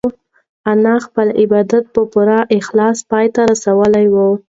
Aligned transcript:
انا 0.71 0.93
خپل 1.05 1.27
عبادت 1.41 1.83
په 1.95 2.01
پوره 2.11 2.39
اخلاص 2.59 2.97
پای 3.09 3.25
ته 3.33 3.41
ورساوه. 3.45 4.25